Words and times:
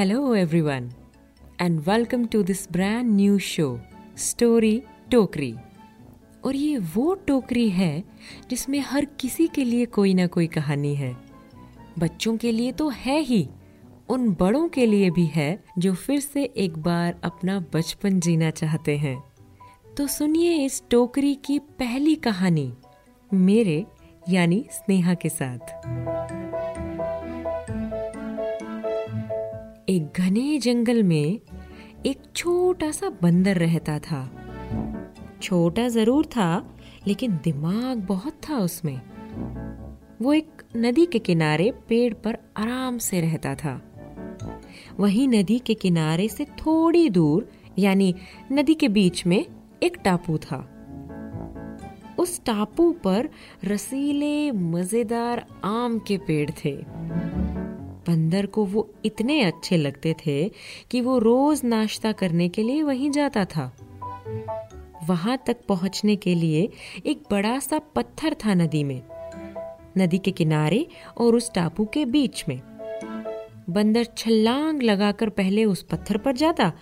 Hello, 0.00 0.32
everyone, 0.32 0.84
and 1.58 1.86
welcome 1.86 2.26
to 2.28 2.42
this 2.42 2.66
brand 2.66 3.10
new 3.16 3.38
show, 3.38 3.78
Story 4.16 4.80
टोकरी 5.10 5.54
और 6.44 6.56
ये 6.56 6.78
वो 6.78 7.14
टोकरी 7.14 7.70
है 7.70 8.04
जिसमें 8.50 8.80
हर 8.80 9.04
किसी 9.04 9.48
के 9.48 9.64
लिए 9.64 9.86
कोई 9.86 10.14
ना 10.14 10.26
कोई 10.26 10.46
कहानी 10.46 10.94
है। 10.94 11.16
बच्चों 11.98 12.36
के 12.36 12.52
लिए 12.52 12.72
तो 12.72 12.88
है 12.88 13.20
ही 13.20 13.48
उन 14.08 14.34
बड़ों 14.34 14.68
के 14.68 14.86
लिए 14.86 15.10
भी 15.10 15.26
है 15.26 15.64
जो 15.78 15.94
फिर 15.94 16.20
से 16.20 16.44
एक 16.44 16.78
बार 16.78 17.20
अपना 17.24 17.60
बचपन 17.74 18.20
जीना 18.20 18.50
चाहते 18.50 18.96
हैं। 18.96 19.24
तो 19.96 20.06
सुनिए 20.06 20.64
इस 20.64 20.82
टोकरी 20.90 21.34
की 21.34 21.58
पहली 21.58 22.14
कहानी 22.14 22.72
मेरे 23.34 23.86
यानी 24.28 24.66
स्नेहा 24.70 25.14
के 25.14 25.28
साथ। 25.28 25.58
एक 29.90 30.12
घने 30.16 30.58
जंगल 30.58 31.02
में 31.02 31.40
एक 32.06 32.18
छोटा 32.36 32.90
सा 32.90 33.10
बंदर 33.22 33.56
रहता 33.56 33.98
था। 33.98 34.30
छोटा 35.42 35.88
ज़रूर 35.88 36.26
था, 36.26 36.76
लेकिन 37.06 37.40
दिमाग 37.44 37.98
बहुत 37.98 38.32
था 38.32 38.58
उसमें। 38.58 39.00
वो 40.22 40.32
एक 40.32 40.62
नदी 40.76 41.06
के 41.06 41.18
किनारे 41.18 41.72
पेड़ 41.88 42.14
पर 42.14 42.38
आराम 42.56 42.98
से 42.98 43.20
रहता 43.20 43.54
था। 43.54 43.82
वही 45.00 45.26
नदी 45.26 45.58
के 45.58 45.74
किनारे 45.74 46.28
से 46.28 46.44
थोड़ी 46.44 47.10
दूर, 47.10 47.50
यानी 47.78 48.14
नदी 48.52 48.74
के 48.74 48.88
बीच 48.88 49.26
में 49.26 49.46
एक 49.82 49.96
टापू 50.04 50.38
था। 50.38 50.68
उस 52.18 52.44
टापू 52.44 52.92
पर 52.92 53.28
रसीले, 53.64 54.52
मज़ेदार 54.52 55.46
आम 55.64 55.98
के 55.98 56.18
पेड़ 56.18 56.50
थे। 56.64 56.76
बंदर 58.10 58.46
को 58.46 58.64
वो 58.64 58.88
इतने 59.04 59.42
अच्छे 59.42 59.76
लगते 59.76 60.14
थे 60.26 60.50
कि 60.90 61.00
वो 61.00 61.18
रोज 61.18 61.60
नाश्ता 61.64 62.12
करने 62.12 62.48
के 62.48 62.62
लिए 62.62 62.82
वहीं 62.82 63.10
जाता 63.10 63.44
था। 63.44 63.72
वहाँ 65.08 65.38
तक 65.46 65.56
पहुँचने 65.68 66.16
के 66.16 66.34
लिए 66.34 66.68
एक 67.06 67.22
बड़ा 67.30 67.58
सा 67.58 67.78
पत्थर 67.78 68.34
था 68.34 68.54
नदी 68.54 68.84
में, 68.84 69.02
नदी 69.98 70.18
के 70.18 70.30
किनारे 70.30 70.86
और 71.18 71.34
उस 71.34 71.52
टापू 71.54 71.84
के 71.84 72.04
बीच 72.04 72.44
में। 72.48 72.60
बंदर 73.70 74.04
छलांग 74.04 74.82
लगाकर 74.82 75.28
पहले 75.28 75.64
उस 75.64 75.82
पत्थर 75.82 76.18
पर 76.18 76.36
जाता 76.36 76.72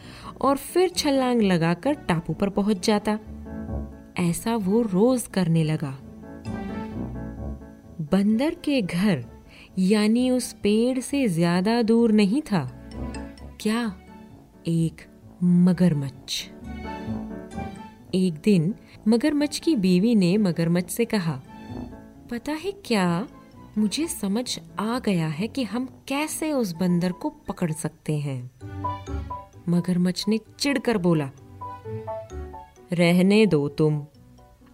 और 0.40 0.56
फिर 0.56 0.88
छलांग 0.88 1.42
लगाकर 1.42 1.92
टापू 1.92 2.32
पर 2.32 2.48
पहुँच 2.48 2.86
जाता। 2.86 3.18
ऐसा 4.18 4.56
वो 4.56 4.82
रोज 4.82 5.26
करने 5.26 5.64
लगा। 5.64 5.98
बंदर 8.12 8.54
के 8.54 8.82
घर 8.82 9.24
यानी 9.78 10.30
उस 10.30 10.52
पेड़ 10.52 10.98
से 11.00 11.26
ज़्यादा 11.28 11.82
दूर 11.82 12.12
नहीं 12.12 12.42
था। 12.42 12.64
क्या 13.60 13.96
एक 14.66 15.02
मगरमच्छ? 15.42 16.44
एक 18.14 18.40
दिन 18.44 18.74
मगरमच्छ 19.08 19.58
की 19.58 19.76
बीवी 19.76 20.14
ने 20.14 20.36
मगरमच्छ 20.36 20.90
से 20.90 21.04
कहा, 21.04 21.42
पता 22.30 22.52
है 22.52 22.72
क्या? 22.84 23.28
मुझे 23.78 24.06
समझ 24.06 24.58
आ 24.80 24.98
गया 24.98 25.28
है 25.28 25.48
कि 25.48 25.64
हम 25.64 25.88
कैसे 26.08 26.52
उस 26.52 26.72
बंदर 26.72 27.12
को 27.12 27.30
पकड़ 27.48 27.72
सकते 27.72 28.18
हैं। 28.18 28.50
मगरमच्छ 29.68 30.24
ने 30.28 30.38
चिढ़कर 30.60 30.98
बोला, 30.98 31.30
रहने 32.92 33.46
दो 33.46 33.68
तुम। 33.68 34.06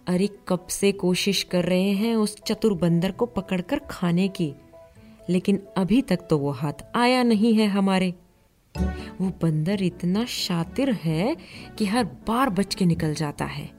अरे 0.07 0.29
कब 0.47 0.67
से 0.67 0.91
कोशिश 0.91 1.43
कर 1.43 1.65
रहे 1.65 1.91
हैं 1.91 2.15
उस 2.15 2.35
चतुर 2.41 2.73
बंदर 2.73 3.11
को 3.11 3.25
पकड़कर 3.25 3.79
खाने 3.79 4.27
की? 4.27 4.53
लेकिन 5.29 5.59
अभी 5.77 6.01
तक 6.01 6.19
तो 6.29 6.37
वो 6.37 6.51
हाथ 6.51 6.73
आया 6.95 7.23
नहीं 7.23 7.53
है 7.53 7.67
हमारे। 7.67 8.13
वो 9.21 9.31
बंदर 9.41 9.83
इतना 9.83 10.25
शातिर 10.25 10.91
है 10.91 11.37
कि 11.77 11.85
हर 11.85 12.03
बार 12.03 12.49
बच 12.49 12.75
के 12.75 12.85
निकल 12.85 13.13
जाता 13.13 13.45
है 13.45 13.69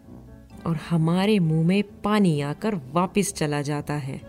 और 0.66 0.76
हमारे 0.90 1.38
मुँह 1.38 1.66
में 1.66 1.82
पानी 1.82 2.40
आकर 2.40 2.74
वापस 2.74 3.32
चला 3.32 3.62
जाता 3.62 3.94
है। 3.94 4.20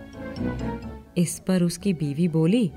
इस 1.17 1.39
पर 1.39 1.63
उसकी 1.63 1.93
बीवी 1.93 2.27
बोली, 2.27 2.67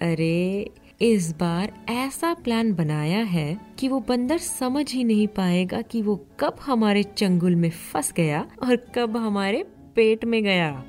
अरे, 0.00 0.70
इस 1.00 1.32
बार 1.32 1.72
ऐसा 1.88 2.34
प्लान 2.34 2.74
बनाया 2.74 3.18
है 3.18 3.60
कि 3.78 3.88
वो 3.88 4.00
बंदर 4.00 4.38
समझ 4.38 4.92
ही 4.92 5.04
नहीं 5.04 5.26
पाएगा 5.26 5.80
कि 5.80 6.02
वो 6.02 6.26
कब 6.40 6.56
हमारे 6.62 7.02
चंगुल 7.02 7.54
में 7.54 7.70
फंस 7.70 8.12
गया 8.12 8.46
और 8.62 8.76
कब 8.76 9.16
हमारे 9.16 9.62
पेट 9.94 10.24
में 10.24 10.42
गया। 10.42 10.84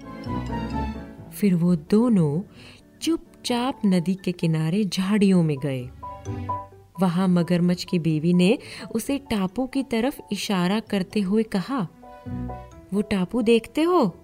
फिर 1.40 1.56
वो 1.56 1.76
दोनों 1.92 2.42
चुपचाप 3.02 3.82
नदी 3.86 4.16
के 4.16 4.32
किनारे 4.32 4.84
झाड़ियों 4.86 5.44
में 5.44 5.58
गए। 5.58 5.82
वहाँ 7.02 7.28
मगरमच्छ 7.28 7.84
की 7.84 8.00
बीवी 8.00 8.34
ने 8.34 8.58
उसे 8.96 9.18
टापू 9.30 9.66
की 9.68 9.84
तरफ़ 9.84 10.20
इशारा 10.32 10.80
करते 10.80 11.20
हुए 11.22 11.44
कहा, 11.44 11.88
वो 12.94 13.02
टापू 13.02 13.42
देखते 13.42 13.82
हो? 13.82 14.16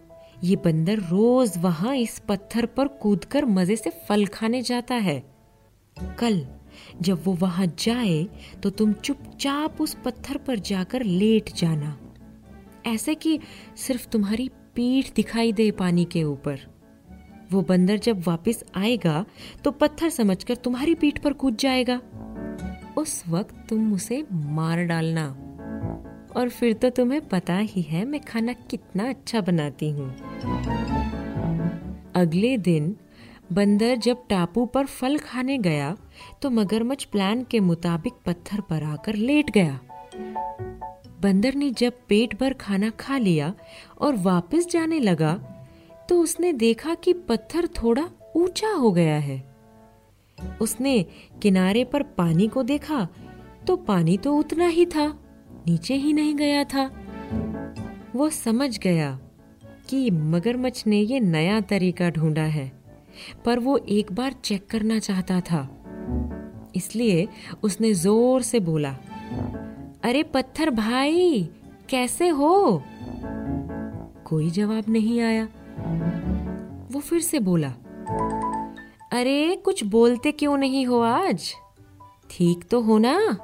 ये 0.43 0.55
बंदर 0.55 0.99
रोज 1.01 1.57
वहाँ 1.57 1.95
इस 1.95 2.17
पत्थर 2.19 2.65
पर 2.65 2.87
कूदकर 3.01 3.45
मज़े 3.45 3.75
से 3.75 3.89
फल 4.09 4.25
खाने 4.25 4.61
जाता 4.61 4.95
है। 4.95 5.23
कल 6.19 6.45
जब 7.01 7.21
वो 7.25 7.33
वहाँ 7.33 7.65
जाए 7.79 8.23
तो 8.63 8.69
तुम 8.69 8.93
चुपचाप 8.93 9.81
उस 9.81 9.95
पत्थर 10.05 10.37
पर 10.37 10.59
जाकर 10.59 11.03
लेट 11.03 11.53
जाना। 11.55 11.97
ऐसे 12.87 13.15
कि 13.15 13.39
सिर्फ़ 13.77 14.07
तुम्हारी 14.07 14.49
पीठ 14.75 15.13
दिखाई 15.15 15.51
दे 15.53 15.69
पानी 15.71 16.05
के 16.05 16.23
ऊपर। 16.23 16.59
वो 17.51 17.61
बंदर 17.61 17.97
जब 17.97 18.21
वापस 18.27 18.63
आएगा 18.75 19.25
तो 19.63 19.71
पत्थर 19.71 20.09
समझकर 20.09 20.55
तुम्हारी 20.55 20.95
पीठ 20.95 21.19
पर 21.19 21.33
कूद 21.33 21.57
जाएगा। 21.57 21.99
उस 22.97 23.23
वक्त 23.27 23.55
तुम 23.69 23.93
उसे 23.93 24.23
मार 24.31 24.83
डालना। 24.83 25.27
और 26.35 26.49
फिर 26.49 26.73
तो 26.73 26.89
तुम्हें 26.89 27.21
पता 27.29 27.57
ही 27.57 27.81
है, 27.81 28.05
मैं 28.05 28.21
खाना 28.21 28.53
कितना 28.53 29.09
अच्छा 29.09 29.41
बनाती 29.41 29.89
हूँ। 29.89 30.09
अगले 32.15 32.57
दिन, 32.57 32.95
बंदर 33.53 33.95
जब 33.95 34.23
टापू 34.29 34.65
पर 34.65 34.85
फल 34.85 35.17
खाने 35.17 35.57
गया 35.57 35.95
तो 36.41 36.49
मगरमच्छ 36.49 37.03
प्लान 37.05 37.43
के 37.43 37.59
मुताबिक 37.59 38.13
पत्थर 38.25 38.61
पर 38.61 38.83
आकर 38.83 39.15
लेट 39.15 39.51
गया। 39.51 39.79
बंदर 41.21 41.55
ने 41.55 41.69
जब 41.71 41.93
पेट 42.09 42.39
भर 42.39 42.53
खाना 42.53 42.89
खा 42.89 43.17
लिया 43.17 43.53
और 43.97 44.15
वापस 44.15 44.67
जाने 44.71 44.99
लगा 44.99 45.33
तो 46.09 46.19
उसने 46.19 46.51
देखा 46.53 46.93
कि 46.93 47.13
पत्थर 47.29 47.67
थोड़ा 47.75 48.09
ऊँचा 48.35 48.69
हो 48.69 48.91
गया 48.91 49.17
है। 49.17 49.43
उसने 50.61 51.01
किनारे 51.41 51.83
पर 51.83 52.03
पानी 52.17 52.47
को 52.47 52.63
देखा 52.63 53.07
तो 53.67 53.75
पानी 53.77 54.17
तो 54.17 54.35
उतना 54.35 54.67
ही 54.67 54.85
था, 54.85 55.07
नीचे 55.67 55.95
ही 55.95 56.13
नहीं 56.13 56.35
गया 56.35 56.63
था। 56.63 56.89
वो 58.15 58.29
समझ 58.29 58.77
गया 58.79 59.17
कि 59.89 60.09
मगरमच्छ 60.11 60.85
ने 60.87 60.99
ये 60.99 61.19
नया 61.19 61.59
तरीका 61.61 62.09
ढूंढा 62.09 62.43
है, 62.43 62.71
पर 63.45 63.59
वो 63.59 63.77
एक 63.77 64.11
बार 64.11 64.33
चेक 64.43 64.67
करना 64.69 64.99
चाहता 64.99 65.39
था। 65.41 65.67
इसलिए 66.75 67.27
उसने 67.63 67.93
ज़ोर 67.93 68.41
से 68.41 68.59
बोला, 68.59 68.95
अरे 70.03 70.23
पत्थर 70.23 70.69
भाई, 70.69 71.49
कैसे 71.89 72.27
हो? 72.29 72.83
कोई 74.25 74.49
जवाब 74.49 74.89
नहीं 74.89 75.19
आया। 75.21 75.47
वो 76.91 76.99
फिर 76.99 77.21
से 77.21 77.39
बोला, 77.39 77.73
अरे, 79.11 79.61
कुछ 79.65 79.83
बोलते 79.83 80.31
क्यों 80.31 80.57
नहीं 80.57 80.85
हो 80.85 80.99
आज? 80.99 81.53
ठीक 82.29 82.67
तो 82.71 82.81
हो 82.81 82.97
ना? 82.97 83.37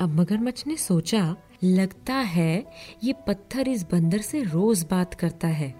अब 0.00 0.08
मगरमच्छ 0.20 0.66
ने 0.66 0.76
सोचा, 0.76 1.36
लगता 1.64 2.14
है 2.14 2.66
ये 3.04 3.12
पत्थर 3.12 3.68
इस 3.68 3.86
बंदर 3.92 4.18
से 4.18 4.42
रोज 4.42 4.86
बात 4.90 5.14
करता 5.14 5.48
है। 5.48 5.74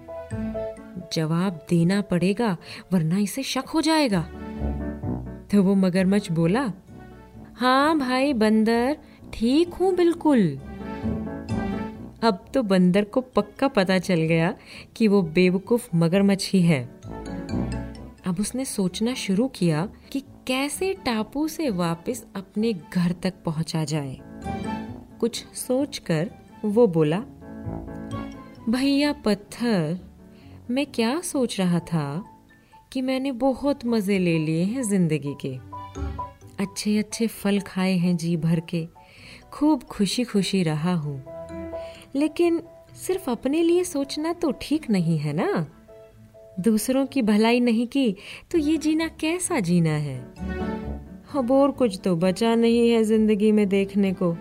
जवाब 1.13 1.67
देना 1.71 2.01
पड़ेगा, 2.01 2.57
वरना 2.93 3.19
इसे 3.19 3.43
शक 3.43 3.69
हो 3.69 3.81
जाएगा। 3.81 4.23
तो 5.53 5.63
वो 5.63 5.75
मगरमच्छ 5.75 6.33
बोला 6.33 6.73
हाँ 7.55 7.99
भाई 7.99 8.33
बंदर, 8.33 8.97
ठीक 9.33 9.75
हूँ 9.75 9.95
बिल्कुल। 9.95 10.61
अब 12.25 12.45
तो 12.55 12.63
बंदर 12.63 13.05
को 13.05 13.21
पक्का 13.21 13.69
पता 13.69 13.99
चल 13.99 14.21
गया 14.21 14.55
कि 14.97 15.09
वो 15.09 15.23
बेवकूफ़ 15.23 15.89
मगरमच्छ 15.95 16.51
ही 16.53 16.63
है। 16.63 16.83
अब 18.27 18.37
उसने 18.41 18.65
सोचना 18.65 19.15
शुरू 19.15 19.49
किया 19.49 19.89
कि 20.13 20.21
कैसे 20.47 20.93
टापू 20.95 21.49
से 21.49 21.71
वापस 21.71 22.25
अपने 22.37 22.73
घर 22.73 23.13
तक 23.13 23.35
पहुँचा 23.45 23.85
जाए। 23.85 24.17
कुछ 25.21 25.45
सोचकर 25.47 26.31
वो 26.65 26.87
बोला, 26.87 27.19
भैया 28.69 29.13
पत्थर, 29.13 29.99
मैं 30.71 30.87
क्या 30.87 31.21
सोच 31.21 31.59
रहा 31.61 31.79
था 31.79 32.25
कि 32.93 33.03
मैंने 33.03 33.33
बहुत 33.33 33.87
मज़े 33.87 34.19
ले 34.19 34.39
लिए 34.39 34.65
हैं 34.65 34.83
ज़िंदगी 34.83 35.37
के। 35.45 35.57
अच्छे 36.65 36.99
अच्छे 36.99 37.27
फल 37.27 37.61
खाए 37.61 37.97
हैं 37.97 38.17
जी 38.17 38.37
भर 38.37 38.61
के। 38.61 38.87
खूब 39.53 39.83
खुशी 39.83 40.25
खुशी 40.25 40.63
रहा 40.63 40.95
हूँ। 40.95 41.36
लेकिन 42.17 42.63
सिर्फ़ 42.97 43.31
अपने 43.31 43.63
लिए 43.63 43.85
सोचना 43.85 44.33
तो 44.33 44.53
ठीक 44.63 44.91
नहीं 44.91 45.19
है 45.19 45.33
ना? 45.33 45.67
दूसरों 46.61 47.07
की 47.07 47.23
भलाई 47.23 47.61
नहीं 47.61 47.87
की 47.87 48.17
तो 48.51 48.59
ये 48.59 48.77
जीना 48.77 49.09
कैसा 49.09 49.61
जीना 49.61 49.91
है? 49.91 50.19
अब 51.37 51.51
और 51.53 51.71
कुछ 51.71 52.01
तो 52.05 52.17
बचा 52.17 52.55
नहीं 52.55 52.91
है 52.91 53.03
ज़िंदगी 53.05 53.53
में 53.53 53.69
देखने 53.69 54.13
को। 54.23 54.37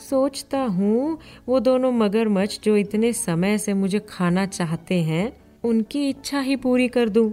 सोचता 0.00 0.60
हूँ, 0.60 1.18
वो 1.48 1.60
दोनों 1.60 1.92
मगरमच्छ 1.92 2.60
जो 2.64 2.76
इतने 2.76 3.12
समय 3.12 3.58
से 3.58 3.74
मुझे 3.74 3.98
खाना 3.98 4.46
चाहते 4.46 5.02
हैं, 5.02 5.32
उनकी 5.64 6.08
इच्छा 6.08 6.40
ही 6.40 6.56
पूरी 6.56 6.88
कर 6.88 7.08
दूँ। 7.08 7.32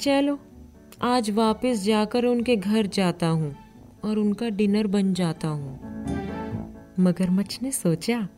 चलो, 0.00 0.38
आज 1.02 1.30
वापस 1.30 1.82
जाकर 1.82 2.24
उनके 2.24 2.56
घर 2.56 2.86
जाता 2.86 3.26
हूँ 3.26 3.54
और 4.04 4.18
उनका 4.18 4.48
डिनर 4.48 4.86
बन 4.86 5.14
जाता 5.14 5.48
हूँ। 5.48 5.78
मगरमच्छ 7.00 7.58
ने 7.62 7.70
सोचा 7.70 8.28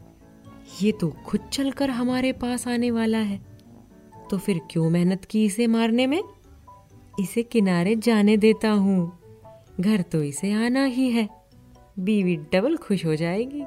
ये 0.83 0.93
तो 0.93 1.09
खुद 1.27 1.41
चलकर 1.53 1.91
हमारे 1.91 2.33
पास 2.33 2.69
आने 2.69 2.91
वाला 2.91 3.19
है। 3.19 3.41
तो 4.31 4.39
फिर 4.39 4.61
क्यों 4.71 4.91
मेहनत 4.91 5.25
की 5.25 5.45
इसे 5.45 5.67
मारने 5.67 6.07
में? 6.07 6.23
इसे 7.21 7.43
किनारे 7.43 7.97
जाने 7.97 8.37
देता 8.37 8.71
हूँ। 8.71 9.19
घर 9.81 10.03
तो 10.03 10.23
इसे 10.23 10.53
आना 10.53 10.85
ही 10.85 11.11
है। 11.11 11.29
बीवी 11.99 12.37
डबल 12.37 12.77
खुश 12.77 13.07
हो 13.07 13.17
जाएगी। 13.17 13.63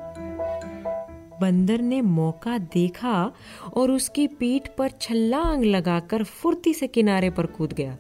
बंदर 1.42 1.82
ने 1.82 2.02
मौका 2.02 2.58
देखा 2.58 3.32
और 3.74 3.92
उसकी 3.92 4.28
पीठ 4.28 4.68
पर 4.78 4.90
छल्लांग 4.90 5.64
लगाकर 5.64 6.24
फुर्ती 6.24 6.74
से 6.74 6.88
किनारे 6.88 7.30
पर 7.30 7.46
कूद 7.46 7.74
गया 7.74 7.98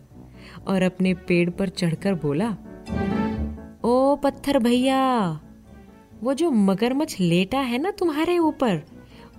और 0.68 0.82
अपने 0.82 1.14
पेड़ 1.14 1.50
पर 1.50 1.70
चढ़कर 1.70 2.14
बोला, 2.14 2.50
ओ 3.84 4.16
पत्थर 4.16 4.60
भैया 4.60 5.00
वो 6.24 6.34
जो 6.34 6.52
मगरमच्छ 6.52 7.20
लेटा 7.20 7.60
है 7.60 7.78
ना 7.78 7.92
तुम्हारे 7.92 8.38
ऊपर, 8.38 8.82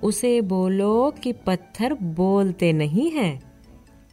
उसे 0.03 0.41
बोलो 0.41 1.11
कि 1.23 1.33
पत्थर 1.33 1.95
बोलते 1.95 2.73
नहीं 2.73 3.11
हैं 3.11 3.43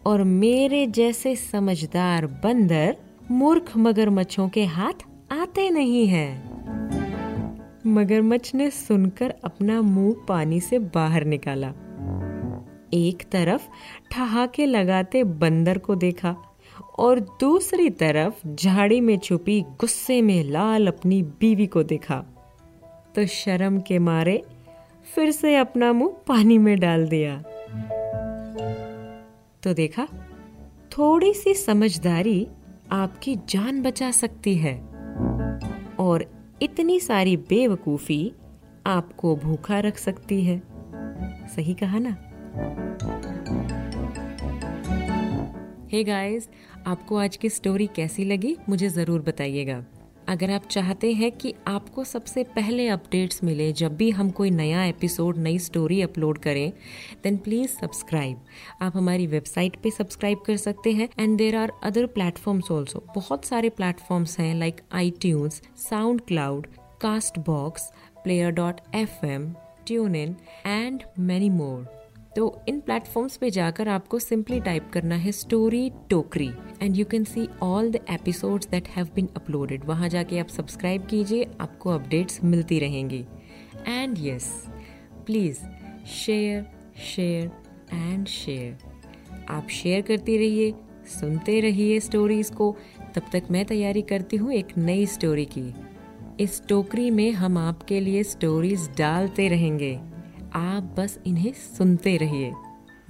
और 0.06 0.24
मेरे 0.24 0.88
जैसे 0.88 1.36
समझदार 1.36 2.26
बंदर 2.26 2.96
मूर्ख 3.32 3.72
मगरमच्छों 3.78 4.50
के 4.50 4.66
हाथ 4.66 5.06
आते 5.32 5.70
नहीं 5.70 6.08
हैं। 6.08 6.50
मगरमच्छ 7.88 8.56
ने 8.56 8.70
सुनकर 8.70 9.34
अपना 9.44 9.82
मुँह 9.82 10.16
पानी 10.28 10.60
से 10.60 10.80
बाहर 10.80 11.26
निकाला। 11.26 11.68
एक 12.94 13.24
तरफ़ 13.32 13.62
ठहाके 14.12 14.66
लगाते 14.66 15.24
बंदर 15.24 15.78
को 15.78 15.96
देखा 15.96 16.36
और 17.00 17.20
दूसरी 17.20 17.90
तरफ़ 17.90 18.48
झाड़ी 18.48 19.02
में 19.02 19.18
छुपी 19.18 19.62
गुस्से 19.62 20.22
में 20.22 20.44
लाल 20.44 20.88
अपनी 20.88 21.22
बीवी 21.24 21.68
को 21.68 21.84
देखा। 21.84 22.39
तो 23.20 23.26
शर्म 23.26 23.80
के 23.80 24.00
मारे 24.00 24.44
फिर 25.16 25.32
से 25.32 25.56
अपना 25.56 25.94
मुँह 25.94 26.16
पानी 26.28 26.58
में 26.58 26.80
डाल 26.80 27.08
दिया। 27.08 27.44
तो 29.64 29.74
देखा 29.74 30.08
थोड़ी 30.92 31.34
सी 31.34 31.54
समझदारी 31.54 32.48
आपकी 32.92 33.36
जान 33.36 33.82
बचा 33.82 34.12
सकती 34.12 34.56
है 34.56 34.82
और 36.00 36.26
इतनी 36.62 37.00
सारी 37.00 37.38
बेवकूफ़ी 37.38 38.32
आपको 38.86 39.36
भूखा 39.36 39.80
रख 39.80 39.98
सकती 39.98 40.44
है। 40.44 40.62
सही 41.56 41.74
कहा 41.74 42.00
ना? 42.00 42.18
हे 45.92 45.98
hey 45.98 46.08
गाइस 46.08 46.50
आपको 46.88 47.18
आज 47.18 47.38
की 47.38 47.50
स्टोरी 47.50 47.88
कैसी 47.88 48.26
लगी? 48.26 48.58
मुझे 48.70 48.90
ज़रूर 48.90 49.22
बताइएगा। 49.22 49.86
अगर 50.30 50.52
आप 50.52 50.66
चाहते 50.66 51.14
हैं 51.14 51.32
कि 51.32 51.54
आपको 51.68 52.04
सबसे 52.04 52.44
पहले 52.44 52.88
अपडेट्स 52.88 53.44
मिले, 53.44 53.72
जब 53.74 53.96
भी 53.98 54.10
हम 54.10 54.30
कोई 54.30 54.50
नया 54.50 54.84
एपिसोड, 54.84 55.38
नई 55.38 55.60
स्टोरी 55.60 56.02
अपलोड 56.02 56.38
करें 56.38 56.74
देन 57.24 57.38
प्लीज़ 57.38 57.70
सब्सक्राइब 57.70 58.38
आप 58.82 58.98
हमारी 58.98 59.28
वेबसाइट 59.28 59.76
पे 59.76 59.92
सब्सक्राइब 59.92 60.40
कर 60.40 60.58
सकते 60.58 60.92
हैं 60.92 61.10
and 61.20 61.38
there 61.38 61.56
are 61.56 61.72
other 61.84 62.06
platforms 62.06 62.72
also 62.72 63.04
बहुत 63.16 63.46
सारे 63.46 63.70
प्लेटफॉर्म्स 63.70 64.40
हैं 64.40 64.56
like 64.56 64.82
iTunes 65.12 65.62
SoundCloud 66.22 66.68
Castbox 67.40 67.92
player 68.24 68.52
dot 68.52 68.82
F 68.96 69.26
M 69.26 69.54
TuneIn 70.16 70.36
and 70.66 71.04
many 71.20 71.50
more 71.50 71.99
तो 72.36 72.62
इन 72.68 72.80
प्लेटफॉर्म्स 72.80 73.38
पे 73.38 73.50
जाकर 73.50 73.88
आपको 73.88 74.20
सिंपली 74.20 74.60
टाइप 74.60 74.90
करना 74.94 75.16
है 75.16 75.32
स्टोरी 75.32 75.90
टोकरी 76.10 76.50
and 76.82 76.98
you 76.98 77.06
can 77.06 77.24
see 77.24 77.48
all 77.62 77.92
the 77.92 78.00
episodes 78.10 78.68
that 78.70 78.88
have 78.88 79.08
been 79.16 79.30
uploaded 79.36 79.86
वहाँ 79.86 80.10
जाके 80.10 80.40
आप 80.40 80.48
सब्सक्राइब 80.48 81.06
कीजिए, 81.06 81.48
आपको 81.62 81.90
अपडेट्स 81.90 82.44
मिलती 82.44 82.80
रहेंगी। 82.80 83.26
And 83.88 84.18
yes 84.20 84.52
please 85.26 85.60
share 86.08 86.66
share 87.06 87.52
and 87.94 88.28
share 88.28 88.78
आप 89.50 89.68
शेयर 89.70 90.02
करती 90.02 90.38
रहिए, 90.38 90.74
सुनते 91.20 91.60
रहिए 91.62 92.00
स्टोरीज 92.00 92.50
को। 92.50 92.76
तब 93.16 93.30
तक 93.34 93.44
मैं 93.52 93.66
तैयारी 93.66 94.02
करती 94.02 94.38
हूँ 94.38 94.52
एक 94.54 94.78
नई 94.78 95.06
स्टोरी 95.06 95.46
की। 95.46 95.74
इस 96.40 96.62
टोकरी 96.68 97.10
में 97.12 97.32
हम 97.32 97.58
आपके 97.58 98.00
लिए 98.00 98.24
स्टोरीज 98.24 98.90
डालते 98.98 99.48
रहेंगे। 99.48 100.00
आप 100.54 100.96
बस 100.98 101.20
इन्हें 101.28 101.54
सुनते 101.54 102.18
रहिए। 102.18 102.54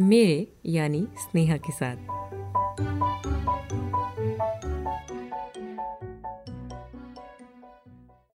मेरे 0.01 0.56
यानी 0.65 1.07
स्नेहा 1.18 1.57
के 1.57 1.71
साथ। 1.71 1.95